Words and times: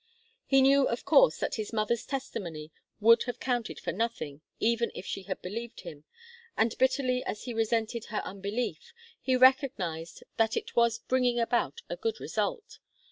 He 0.47 0.63
knew, 0.63 0.87
of 0.87 1.05
course, 1.05 1.37
that 1.37 1.53
his 1.61 1.71
mother's 1.71 2.07
testimony 2.07 2.71
would 2.99 3.21
have 3.25 3.39
counted 3.39 3.79
for 3.79 3.91
nothing, 3.91 4.41
even 4.59 4.91
if 4.95 5.05
she 5.05 5.21
had 5.21 5.43
believed 5.43 5.81
him, 5.81 6.05
and 6.57 6.75
bitterly 6.79 7.23
as 7.23 7.43
he 7.43 7.53
resented 7.53 8.05
her 8.05 8.23
unbelief, 8.25 8.93
he 9.21 9.35
recognized 9.35 10.23
that 10.37 10.57
it 10.57 10.75
was 10.75 10.97
bringing 10.97 11.39
about 11.39 11.81
a 11.87 11.97
good 11.97 12.19
result. 12.19 12.79